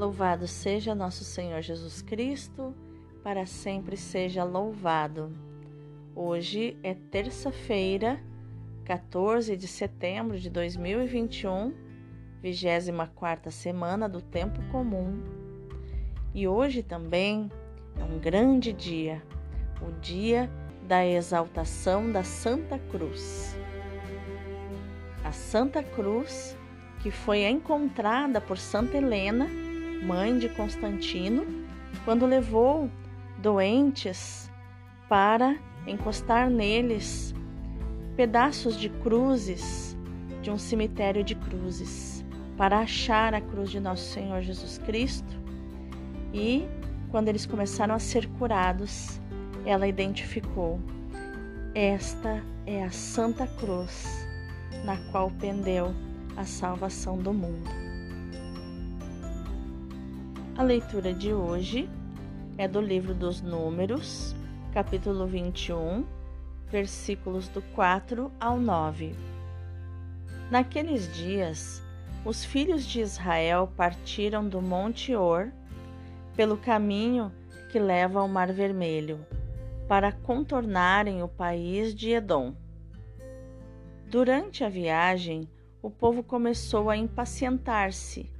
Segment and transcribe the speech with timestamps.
[0.00, 2.74] Louvado seja nosso Senhor Jesus Cristo,
[3.22, 5.30] para sempre seja louvado.
[6.16, 8.18] Hoje é terça-feira,
[8.86, 11.74] 14 de setembro de 2021,
[12.42, 15.20] 24 semana do tempo comum.
[16.32, 17.52] E hoje também
[17.98, 19.22] é um grande dia,
[19.82, 20.50] o dia
[20.88, 23.54] da exaltação da Santa Cruz.
[25.22, 26.56] A Santa Cruz,
[27.00, 29.68] que foi encontrada por Santa Helena,
[30.02, 31.46] mãe de Constantino,
[32.04, 32.90] quando levou
[33.38, 34.50] doentes
[35.08, 37.34] para encostar neles
[38.16, 39.96] pedaços de cruzes
[40.42, 42.24] de um cemitério de cruzes,
[42.56, 45.38] para achar a cruz de nosso Senhor Jesus Cristo.
[46.32, 46.66] E
[47.10, 49.20] quando eles começaram a ser curados,
[49.64, 50.80] ela identificou:
[51.74, 54.26] esta é a Santa Cruz
[54.84, 55.94] na qual pendeu
[56.36, 57.89] a salvação do mundo.
[60.60, 61.88] A leitura de hoje
[62.58, 64.36] é do livro dos Números,
[64.74, 66.04] capítulo 21,
[66.70, 69.14] versículos do 4 ao 9.
[70.50, 71.82] Naqueles dias,
[72.26, 75.50] os filhos de Israel partiram do Monte Or
[76.36, 77.32] pelo caminho
[77.72, 79.26] que leva ao Mar Vermelho,
[79.88, 82.54] para contornarem o país de Edom.
[84.10, 85.48] Durante a viagem,
[85.80, 88.30] o povo começou a impacientar-se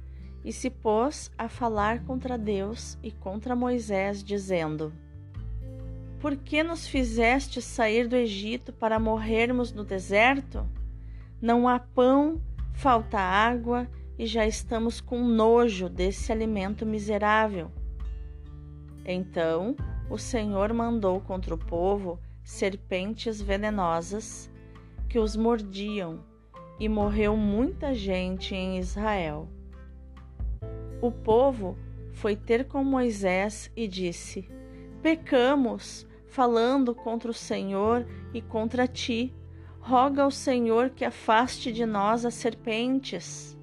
[0.43, 4.93] e se pôs a falar contra Deus e contra Moisés, dizendo:
[6.19, 10.67] Por que nos fizeste sair do Egito para morrermos no deserto?
[11.41, 12.41] Não há pão,
[12.73, 17.71] falta água e já estamos com nojo desse alimento miserável.
[19.05, 19.75] Então
[20.09, 24.51] o Senhor mandou contra o povo serpentes venenosas
[25.07, 26.23] que os mordiam,
[26.79, 29.47] e morreu muita gente em Israel.
[31.01, 31.75] O povo
[32.13, 34.47] foi ter com Moisés e disse:
[35.01, 39.33] Pecamos, falando contra o Senhor e contra ti.
[39.79, 43.57] Roga ao Senhor que afaste de nós as serpentes.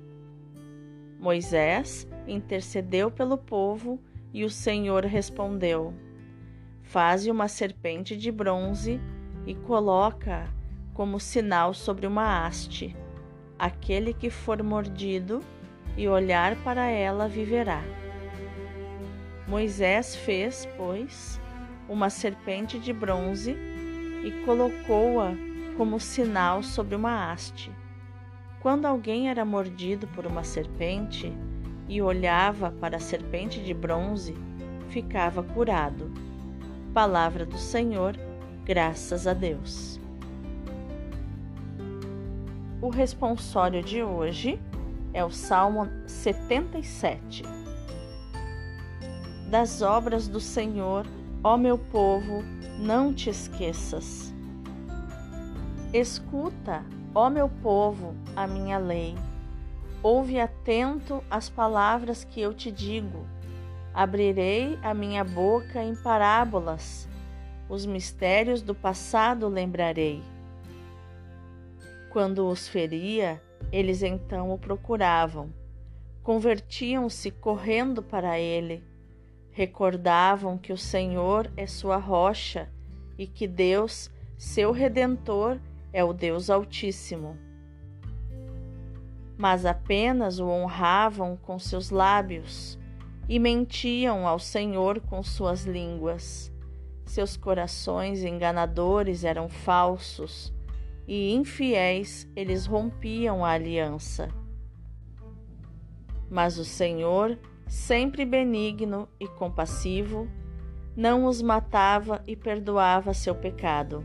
[1.17, 4.01] Moisés intercedeu pelo povo
[4.35, 5.95] e o Senhor respondeu:
[6.83, 9.01] Faze uma serpente de bronze
[9.47, 10.53] e coloca
[10.93, 12.97] como sinal sobre uma haste.
[13.57, 15.41] Aquele que for mordido
[15.99, 17.83] e olhar para ela viverá.
[19.47, 21.39] Moisés fez, pois,
[21.87, 23.55] uma serpente de bronze
[24.25, 25.33] e colocou-a
[25.77, 27.71] como sinal sobre uma haste.
[28.61, 31.31] Quando alguém era mordido por uma serpente,
[31.89, 34.35] e olhava para a serpente de bronze,
[34.91, 36.13] ficava curado.
[36.93, 38.15] Palavra do Senhor,
[38.65, 39.99] graças a Deus.
[42.81, 44.61] O responsório de hoje
[45.13, 47.43] é o Salmo 77.
[49.51, 51.07] Das obras do Senhor,
[51.43, 52.43] ó meu povo,
[52.79, 54.33] não te esqueças.
[55.93, 59.17] Escuta, ó meu povo, a minha lei
[60.03, 63.27] Ouve atento as palavras que eu te digo.
[63.93, 67.09] Abrirei a minha boca em parábolas.
[67.69, 70.23] Os mistérios do passado lembrarei.
[72.11, 73.43] Quando os feria,
[73.73, 75.53] eles então o procuravam.
[76.23, 78.85] Convertiam-se correndo para ele.
[79.51, 82.69] Recordavam que o Senhor é sua rocha
[83.17, 85.59] e que Deus, seu redentor,
[85.93, 87.37] é o Deus Altíssimo
[89.39, 92.77] mas apenas o honravam com seus lábios
[93.29, 96.53] e mentiam ao Senhor com suas línguas.
[97.05, 100.53] Seus corações enganadores eram falsos
[101.09, 104.29] e infiéis eles rompiam a aliança.
[106.31, 107.37] Mas o Senhor,
[107.67, 110.29] sempre benigno e compassivo,
[110.95, 114.05] não os matava e perdoava seu pecado.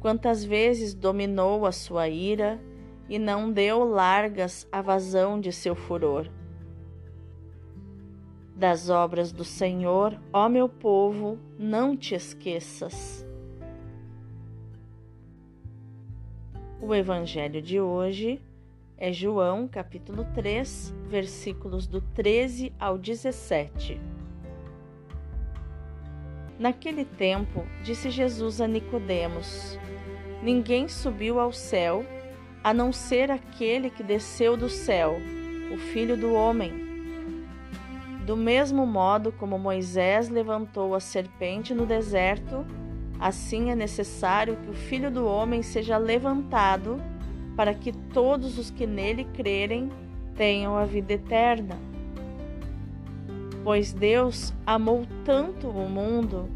[0.00, 2.60] Quantas vezes dominou a sua ira,
[3.08, 6.28] e não deu largas à vazão de seu furor.
[8.54, 13.24] Das obras do Senhor, ó meu povo, não te esqueças.
[16.80, 18.38] O evangelho de hoje
[18.98, 23.98] é João, capítulo 3, versículos do 13 ao 17.
[26.58, 29.78] Naquele tempo, disse Jesus a Nicodemos:
[30.42, 32.04] Ninguém subiu ao céu
[32.62, 35.16] a não ser aquele que desceu do céu,
[35.72, 36.84] o Filho do Homem.
[38.26, 42.66] Do mesmo modo como Moisés levantou a serpente no deserto,
[43.18, 47.00] assim é necessário que o Filho do Homem seja levantado,
[47.56, 49.90] para que todos os que nele crerem
[50.34, 51.76] tenham a vida eterna.
[53.64, 56.48] Pois Deus amou tanto o mundo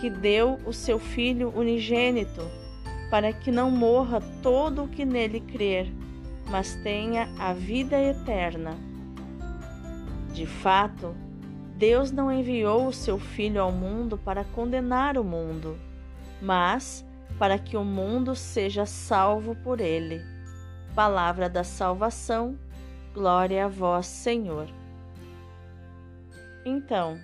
[0.00, 2.42] que deu o seu Filho unigênito,
[3.10, 5.90] para que não morra todo o que nele crer,
[6.50, 8.76] mas tenha a vida eterna.
[10.32, 11.14] De fato,
[11.76, 15.76] Deus não enviou o seu Filho ao mundo para condenar o mundo,
[16.40, 17.04] mas
[17.38, 20.22] para que o mundo seja salvo por ele.
[20.94, 22.58] Palavra da salvação,
[23.14, 24.68] glória a vós, Senhor.
[26.64, 27.18] Então,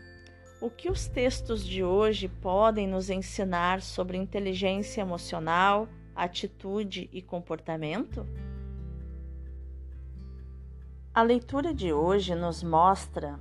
[0.60, 8.26] o que os textos de hoje podem nos ensinar sobre inteligência emocional, atitude e comportamento?
[11.12, 13.38] A leitura de hoje nos mostra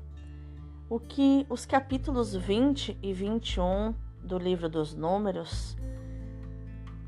[0.89, 5.75] o que os capítulos 20 e 21 do livro dos Números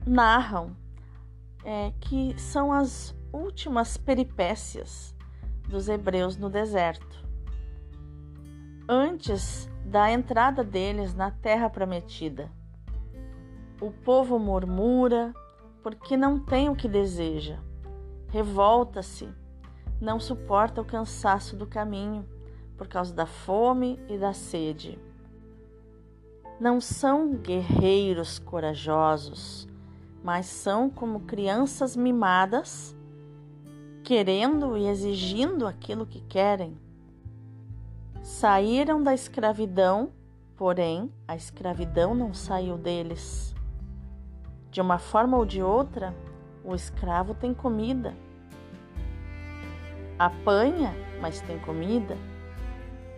[0.05, 0.75] narram,
[1.63, 5.15] é, que são as últimas peripécias
[5.67, 7.25] dos hebreus no deserto
[8.87, 12.51] antes da entrada deles na terra prometida.
[13.81, 15.33] O povo murmura
[15.81, 17.59] porque não tem o que deseja,
[18.29, 19.29] revolta-se,
[20.01, 22.27] não suporta o cansaço do caminho
[22.77, 24.99] por causa da fome e da sede.
[26.59, 29.67] Não são guerreiros corajosos,
[30.23, 32.95] mas são como crianças mimadas,
[34.03, 36.77] querendo e exigindo aquilo que querem
[38.25, 40.11] Saíram da escravidão,
[40.57, 43.53] porém a escravidão não saiu deles.
[44.71, 46.11] De uma forma ou de outra,
[46.63, 48.15] o escravo tem comida.
[50.17, 50.91] Apanha,
[51.21, 52.17] mas tem comida.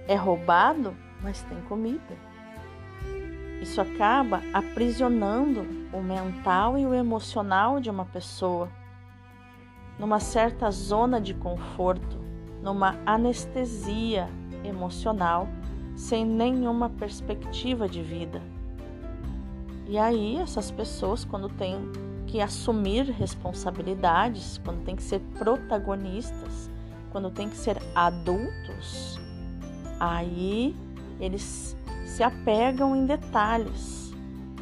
[0.09, 0.93] É roubado,
[1.23, 2.17] mas tem comida.
[3.61, 8.69] Isso acaba aprisionando o mental e o emocional de uma pessoa
[9.99, 12.17] numa certa zona de conforto,
[12.61, 14.29] numa anestesia
[14.63, 15.47] emocional
[15.95, 18.41] sem nenhuma perspectiva de vida.
[19.87, 21.75] E aí, essas pessoas, quando têm
[22.27, 26.69] que assumir responsabilidades, quando têm que ser protagonistas,
[27.11, 29.17] quando têm que ser adultos,
[29.99, 30.75] aí
[31.19, 31.76] eles
[32.07, 34.13] se apegam em detalhes,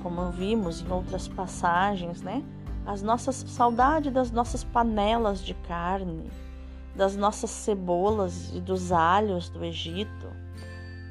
[0.02, 2.44] como vimos em outras passagens, né?
[2.86, 6.30] As nossas saudade das nossas panelas de carne,
[6.96, 10.28] das nossas cebolas e dos alhos do Egito.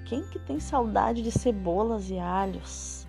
[0.06, 3.06] Quem que tem saudade de cebolas e alhos?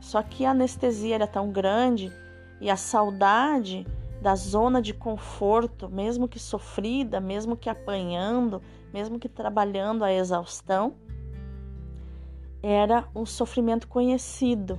[0.00, 2.10] Só que a anestesia era tão grande
[2.58, 3.86] e a saudade
[4.20, 10.94] da zona de conforto, mesmo que sofrida, mesmo que apanhando, mesmo que trabalhando a exaustão,
[12.62, 14.78] era um sofrimento conhecido.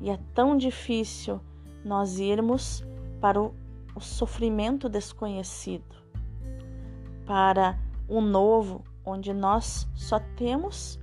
[0.00, 1.40] E é tão difícil
[1.84, 2.84] nós irmos
[3.20, 3.54] para o,
[3.94, 5.94] o sofrimento desconhecido
[7.26, 7.78] para
[8.08, 10.98] o novo, onde nós só temos,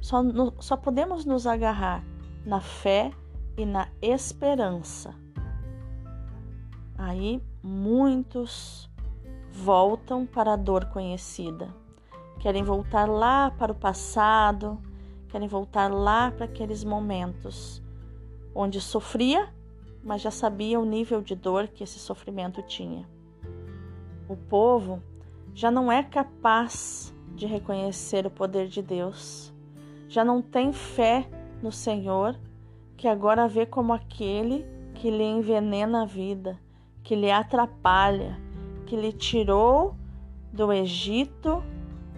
[0.00, 0.22] só,
[0.58, 2.04] só podemos nos agarrar
[2.44, 3.10] na fé
[3.56, 5.14] e na esperança.
[6.96, 8.90] Aí muitos
[9.50, 11.68] voltam para a dor conhecida,
[12.40, 14.80] querem voltar lá para o passado,
[15.34, 17.82] querem voltar lá para aqueles momentos
[18.54, 19.52] onde sofria,
[20.00, 23.04] mas já sabia o nível de dor que esse sofrimento tinha.
[24.28, 25.02] O povo
[25.52, 29.52] já não é capaz de reconhecer o poder de Deus,
[30.08, 31.28] já não tem fé
[31.60, 32.38] no Senhor,
[32.96, 34.64] que agora vê como aquele
[34.94, 36.56] que lhe envenena a vida,
[37.02, 38.40] que lhe atrapalha,
[38.86, 39.96] que lhe tirou
[40.52, 41.60] do Egito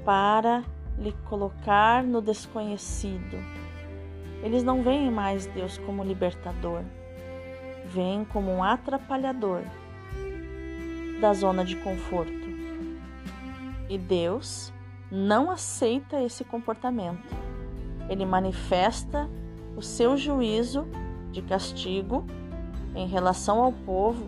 [0.04, 0.62] para
[0.98, 3.36] lhe colocar no desconhecido.
[4.42, 6.82] Eles não veem mais Deus como libertador,
[7.86, 9.62] veem como um atrapalhador
[11.20, 12.46] da zona de conforto.
[13.88, 14.72] E Deus
[15.10, 17.34] não aceita esse comportamento.
[18.08, 19.28] Ele manifesta
[19.76, 20.86] o seu juízo
[21.30, 22.24] de castigo
[22.94, 24.26] em relação ao povo,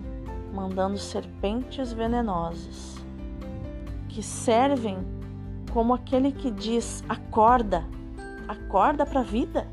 [0.52, 2.96] mandando serpentes venenosas,
[4.08, 4.98] que servem
[5.70, 7.84] como aquele que diz: acorda,
[8.46, 9.66] acorda para a vida.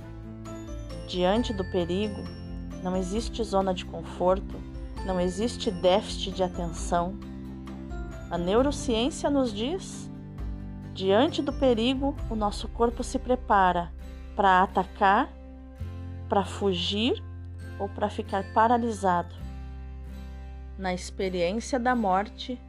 [1.08, 2.24] Diante do perigo,
[2.84, 4.56] não existe zona de conforto,
[5.06, 7.16] não existe déficit de atenção
[8.30, 10.12] a neurociência nos diz:
[10.94, 13.94] diante do perigo, o nosso corpo se prepara
[14.36, 15.32] para atacar,
[16.28, 17.24] para fugir
[17.80, 19.34] ou para ficar paralisado.
[20.78, 22.60] Na experiência da morte,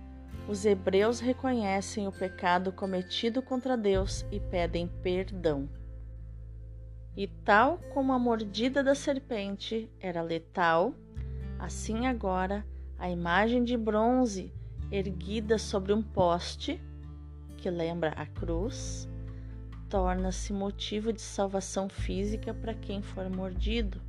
[0.49, 5.69] os hebreus reconhecem o pecado cometido contra Deus e pedem perdão.
[7.17, 10.95] E tal como a mordida da serpente era letal,
[11.59, 12.65] assim agora
[12.99, 14.53] a imagem de bronze
[14.91, 16.81] erguida sobre um poste,
[17.57, 19.09] que lembra a cruz,
[19.89, 24.01] torna-se motivo de salvação física para quem for mordido.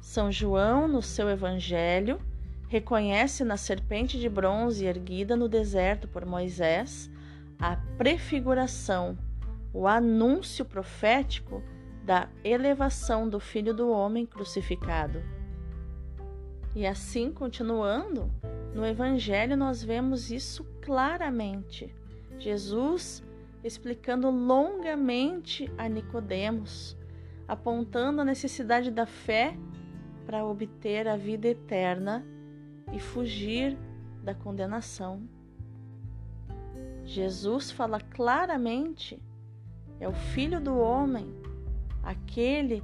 [0.00, 2.20] São João, no seu Evangelho,
[2.68, 7.10] reconhece na serpente de bronze erguida no deserto por Moisés
[7.58, 9.16] a prefiguração,
[9.72, 11.62] o anúncio profético
[12.04, 15.22] da elevação do Filho do Homem crucificado.
[16.74, 18.30] E assim, continuando,
[18.74, 21.94] no Evangelho nós vemos isso claramente.
[22.38, 23.24] Jesus
[23.64, 26.96] explicando longamente a Nicodemos,
[27.48, 29.56] apontando a necessidade da fé
[30.26, 32.24] para obter a vida eterna
[32.92, 33.76] e fugir
[34.22, 35.22] da condenação.
[37.04, 39.22] Jesus fala claramente:
[40.00, 41.34] é o Filho do Homem,
[42.02, 42.82] aquele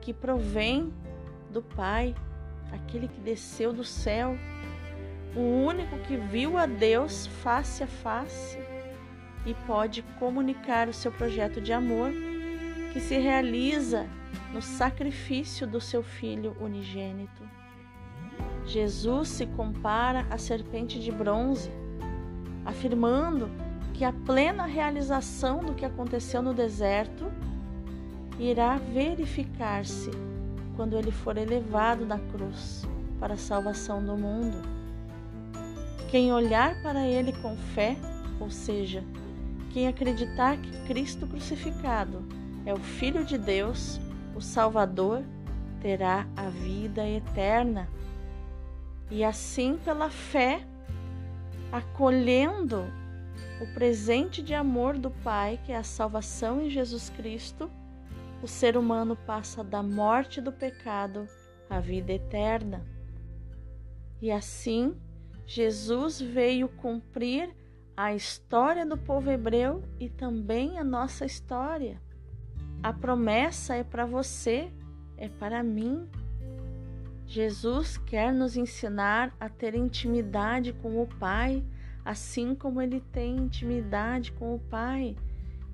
[0.00, 0.92] que provém
[1.50, 2.14] do Pai,
[2.72, 4.36] aquele que desceu do céu,
[5.34, 8.58] o único que viu a Deus face a face
[9.46, 12.12] e pode comunicar o seu projeto de amor
[12.92, 14.06] que se realiza
[14.52, 17.61] no sacrifício do seu Filho unigênito.
[18.66, 21.70] Jesus se compara à serpente de bronze,
[22.64, 23.50] afirmando
[23.92, 27.30] que a plena realização do que aconteceu no deserto
[28.38, 30.10] irá verificar-se
[30.76, 32.86] quando ele for elevado na cruz
[33.20, 34.56] para a salvação do mundo.
[36.10, 37.96] Quem olhar para ele com fé,
[38.40, 39.02] ou seja,
[39.70, 42.22] quem acreditar que Cristo crucificado
[42.66, 44.00] é o Filho de Deus,
[44.34, 45.22] o Salvador,
[45.80, 47.88] terá a vida eterna.
[49.14, 50.66] E assim, pela fé,
[51.70, 52.86] acolhendo
[53.60, 57.70] o presente de amor do Pai, que é a salvação em Jesus Cristo,
[58.42, 61.28] o ser humano passa da morte do pecado
[61.68, 62.86] à vida eterna.
[64.18, 64.96] E assim,
[65.44, 67.54] Jesus veio cumprir
[67.94, 72.00] a história do povo hebreu e também a nossa história.
[72.82, 74.72] A promessa é para você,
[75.18, 76.08] é para mim.
[77.32, 81.64] Jesus quer nos ensinar a ter intimidade com o Pai,
[82.04, 85.16] assim como ele tem intimidade com o Pai.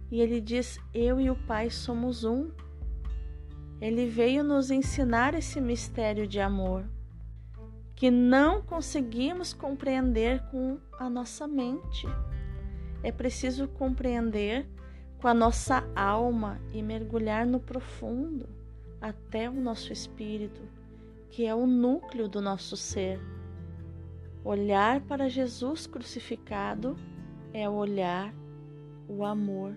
[0.08, 2.52] E ele diz: Eu e o Pai somos um.
[3.80, 6.84] Ele veio nos ensinar esse mistério de amor
[7.96, 12.06] que não conseguimos compreender com a nossa mente.
[13.02, 14.64] É preciso compreender
[15.20, 18.48] com a nossa alma e mergulhar no profundo
[19.00, 20.77] até o nosso espírito,
[21.30, 23.20] que é o núcleo do nosso ser.
[24.44, 26.96] Olhar para Jesus crucificado
[27.52, 28.34] é olhar
[29.08, 29.74] o amor.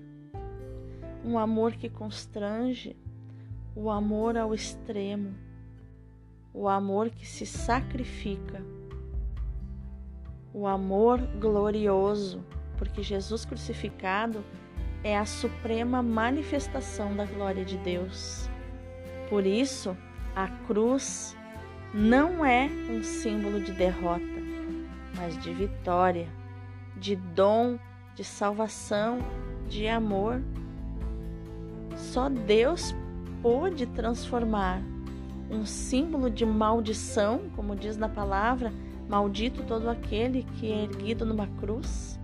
[1.24, 2.96] Um amor que constrange,
[3.76, 5.36] o amor ao extremo
[6.54, 8.62] o amor que se sacrifica,
[10.54, 12.44] o amor glorioso,
[12.78, 14.44] porque Jesus crucificado
[15.04, 18.50] é a suprema manifestação da glória de Deus.
[19.30, 19.96] Por isso,
[20.36, 21.36] a cruz
[21.94, 24.24] não é um símbolo de derrota,
[25.16, 26.28] mas de vitória,
[26.96, 27.78] de dom,
[28.16, 29.20] de salvação,
[29.68, 30.42] de amor.
[31.96, 32.96] Só Deus
[33.42, 34.82] pôde transformar
[35.50, 38.72] um símbolo de maldição, como diz na palavra,
[39.10, 42.18] maldito todo aquele que é erguido numa cruz,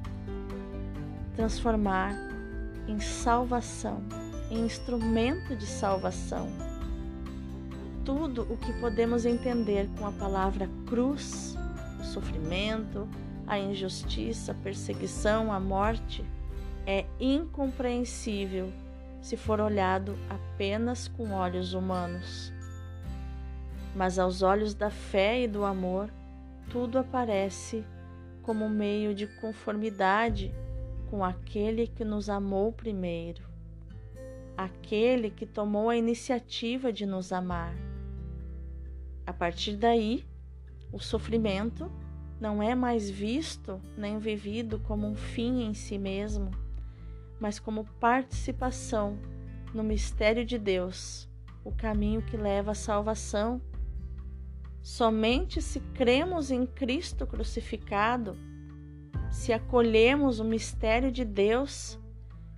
[1.36, 2.16] transformar
[2.88, 4.02] em salvação,
[4.50, 6.48] em instrumento de salvação.
[8.08, 11.56] Tudo o que podemos entender com a palavra cruz,
[12.00, 13.08] o sofrimento,
[13.46, 16.26] a injustiça, a perseguição, a morte,
[16.88, 18.72] é incompreensível
[19.22, 22.52] se for olhado apenas com olhos humanos
[23.98, 26.14] mas aos olhos da fé e do amor,
[26.70, 27.84] tudo aparece
[28.44, 30.54] como meio de conformidade
[31.10, 33.44] com aquele que nos amou primeiro,
[34.56, 37.87] aquele que tomou a iniciativa de nos amar.
[39.28, 40.26] A partir daí,
[40.90, 41.92] o sofrimento
[42.40, 46.50] não é mais visto nem vivido como um fim em si mesmo,
[47.38, 49.20] mas como participação
[49.74, 51.30] no mistério de Deus,
[51.62, 53.62] o caminho que leva à salvação.
[54.82, 58.38] Somente se cremos em Cristo crucificado,
[59.30, 62.00] se acolhemos o mistério de Deus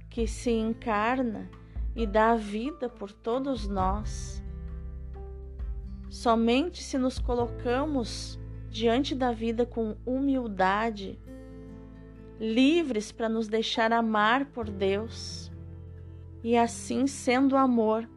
[0.08, 1.50] que se encarna
[1.96, 4.44] e dá vida por todos nós,
[6.10, 8.40] somente se nos colocamos
[8.70, 11.20] diante da vida com humildade,
[12.40, 15.52] livres para nos deixar amar por Deus
[16.44, 18.10] e assim, sendo amor,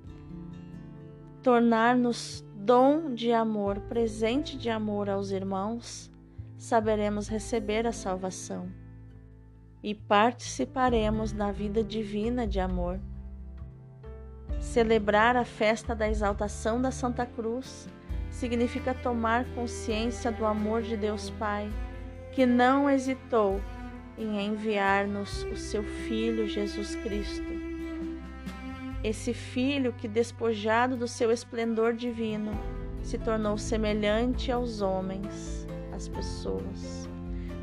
[1.42, 6.10] tornar-nos dom de amor, presente de amor aos irmãos,
[6.56, 8.70] saberemos receber a salvação.
[9.82, 13.00] e participaremos na vida divina de amor.
[14.62, 17.88] Celebrar a festa da exaltação da Santa Cruz
[18.30, 21.68] significa tomar consciência do amor de Deus Pai,
[22.30, 23.60] que não hesitou
[24.16, 27.44] em enviar-nos o seu Filho Jesus Cristo.
[29.02, 32.52] Esse Filho que, despojado do seu esplendor divino,
[33.02, 37.08] se tornou semelhante aos homens, às pessoas.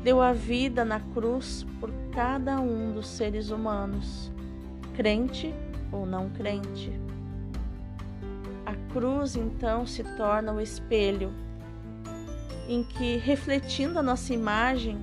[0.04, 4.30] Deu a vida na cruz por cada um dos seres humanos,
[4.94, 5.52] crente
[5.92, 6.92] ou não crente.
[8.64, 11.32] A cruz então se torna o espelho
[12.68, 14.98] em que, refletindo a nossa imagem,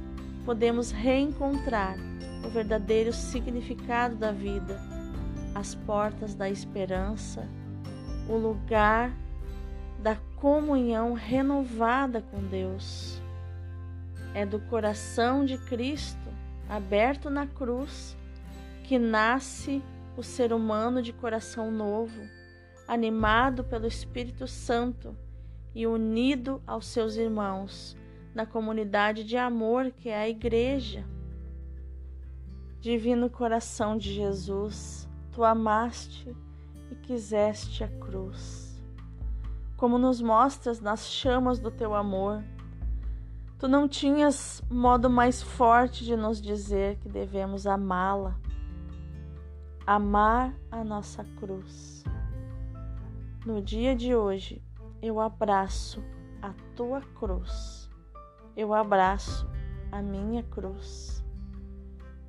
[0.46, 1.98] podemos reencontrar
[2.46, 4.79] o verdadeiro significado da vida,
[5.53, 7.46] as portas da esperança,
[8.29, 9.12] o lugar
[10.01, 13.22] da comunhão renovada com Deus.
[14.34, 16.29] É do coração de Cristo,
[16.70, 18.15] aberto na cruz,
[18.84, 19.82] que nasce
[20.17, 22.27] o ser humano de coração novo,
[22.88, 25.15] animado pelo Espírito Santo
[25.75, 27.95] e unido aos seus irmãos
[28.33, 31.05] na comunidade de amor que é a Igreja.
[32.81, 36.36] Divino coração de Jesus, tu amaste
[36.91, 38.81] e quiseste a cruz.
[39.75, 42.43] Como nos mostras nas chamas do teu amor,
[43.59, 48.36] tu não tinhas modo mais forte de nos dizer que devemos amá-la,
[49.88, 52.03] amar a nossa cruz.
[53.44, 54.62] No dia de hoje,
[55.01, 56.03] eu abraço
[56.41, 57.88] a tua cruz
[58.58, 59.48] eu abraço
[59.91, 61.24] a minha cruz.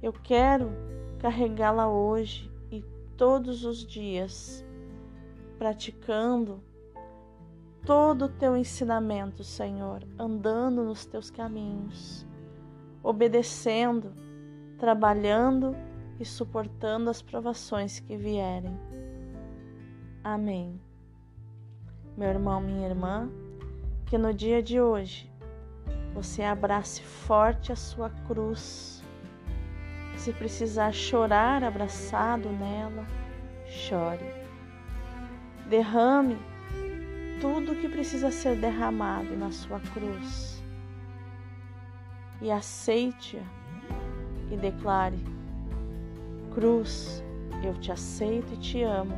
[0.03, 0.71] Eu quero
[1.19, 2.85] carregá-la hoje e
[3.17, 4.63] todos os dias,
[5.59, 6.63] praticando
[7.87, 12.27] todo o teu ensinamento, Senhor, andando nos teus caminhos,
[13.03, 14.13] obedecendo,
[14.77, 15.75] trabalhando
[16.19, 18.77] e suportando as provações que vierem.
[20.25, 20.81] Amém.
[22.17, 23.31] Meu irmão, minha irmã,
[24.07, 25.31] que no dia de hoje
[26.13, 29.05] você abrace forte a sua cruz.
[30.17, 33.07] Se precisar chorar abraçado nela,
[33.67, 34.27] chore.
[35.69, 36.37] Derrame
[37.41, 40.63] tudo que precisa ser derramado na sua cruz.
[42.41, 43.43] E aceite-a
[44.51, 45.19] e declare:
[46.59, 47.23] Cruz,
[47.63, 49.15] eu te aceito e te amo.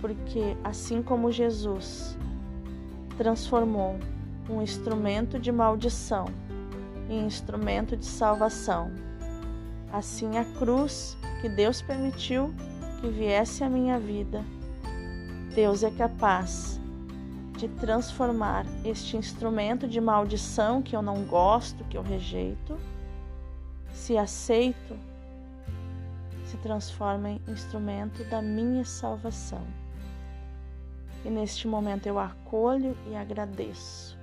[0.00, 2.18] Porque assim como Jesus
[3.16, 3.96] transformou
[4.50, 6.24] um instrumento de maldição
[7.08, 8.90] e instrumento de salvação.
[9.92, 12.52] Assim, a cruz que Deus permitiu
[13.00, 14.42] que viesse à minha vida,
[15.54, 16.80] Deus é capaz
[17.56, 22.76] de transformar este instrumento de maldição que eu não gosto, que eu rejeito,
[23.92, 25.15] se aceito,
[26.46, 29.66] se transforma em instrumento da minha salvação.
[31.24, 34.16] E neste momento eu acolho e agradeço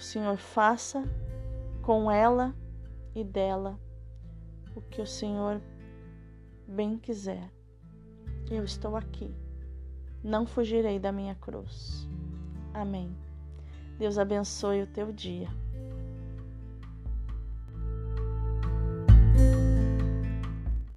[0.00, 1.04] o Senhor faça
[1.82, 2.54] com ela
[3.14, 3.78] e dela
[4.74, 5.60] o que o Senhor
[6.66, 7.52] bem quiser.
[8.50, 9.30] Eu estou aqui,
[10.24, 12.08] não fugirei da minha cruz.
[12.72, 13.14] Amém.
[13.98, 15.50] Deus abençoe o teu dia.